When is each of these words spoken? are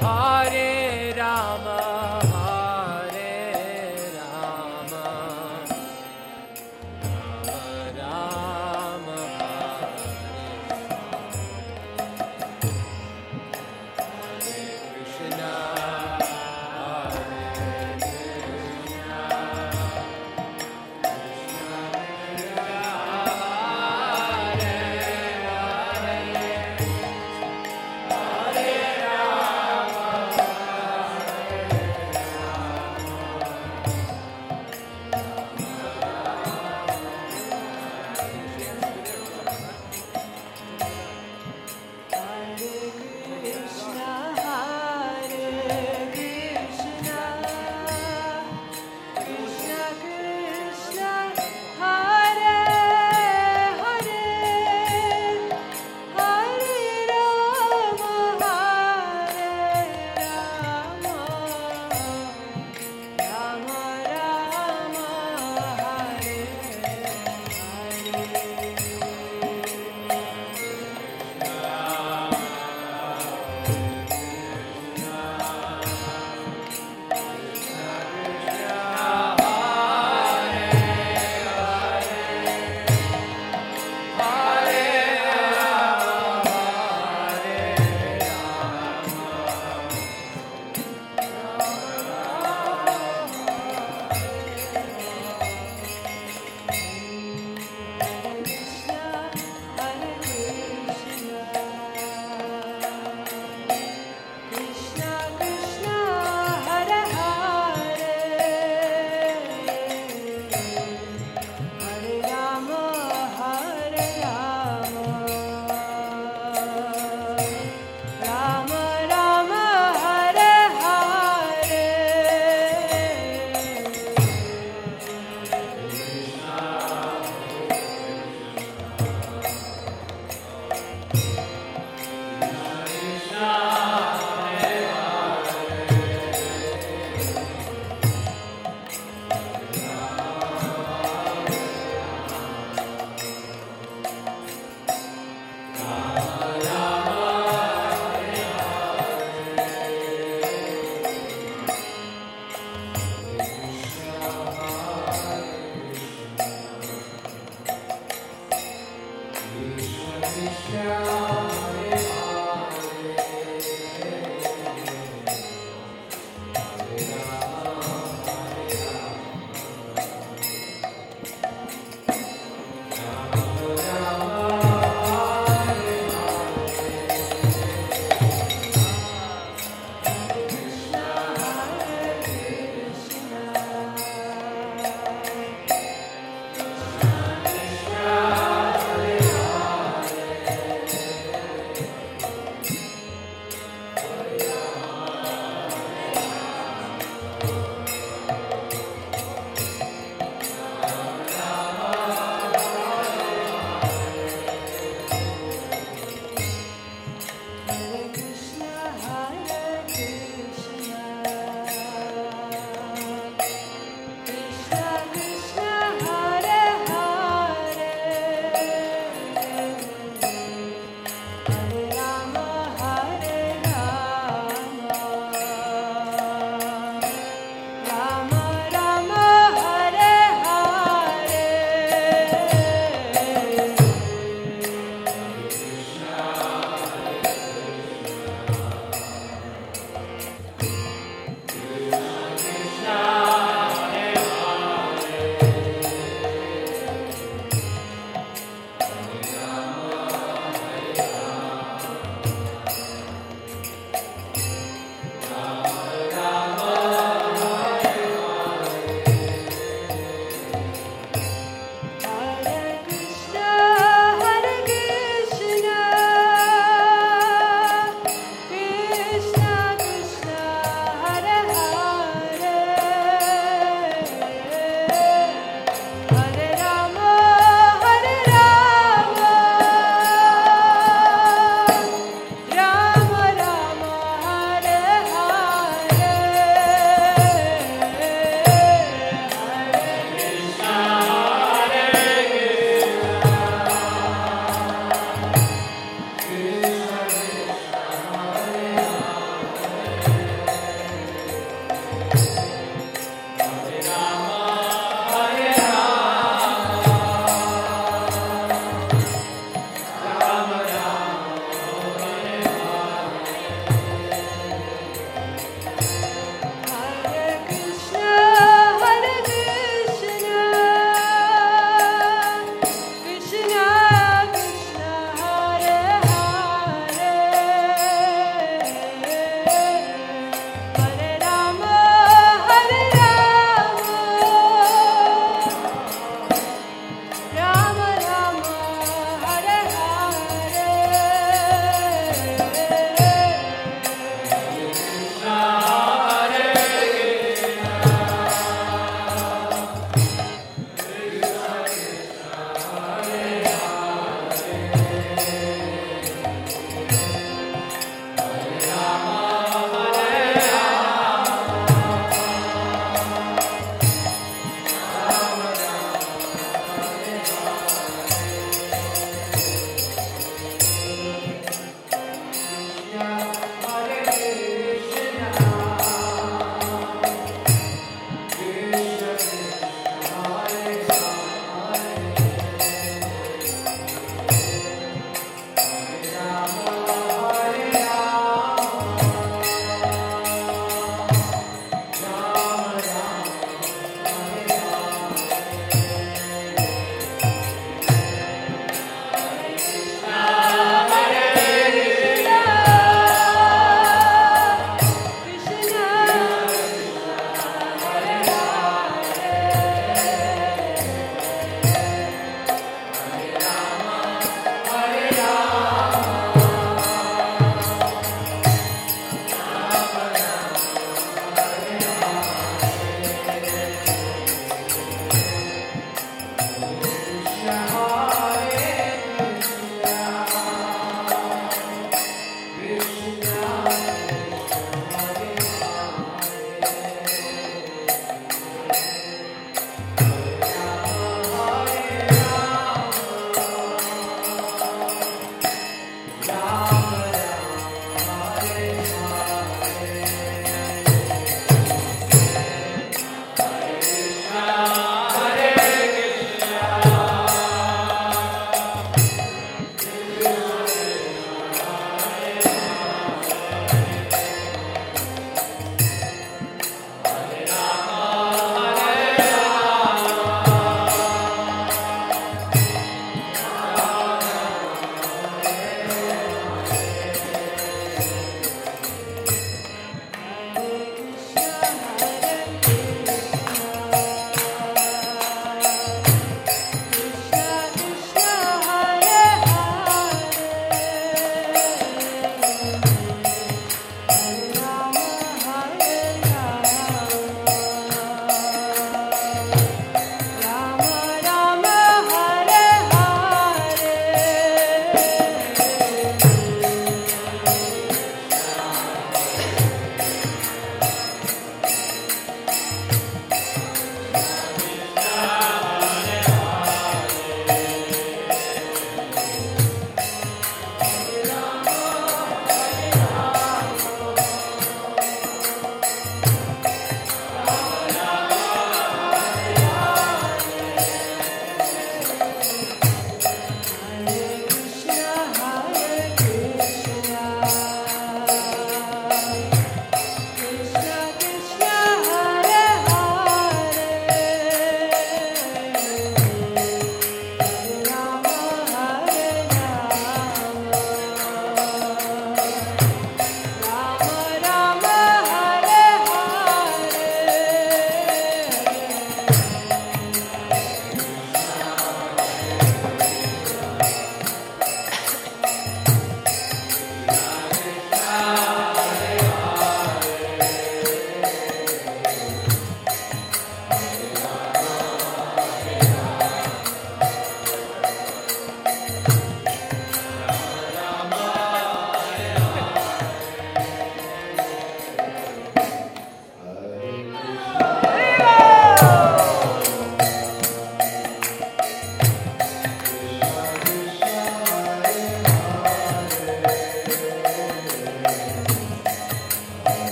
are 0.00 0.67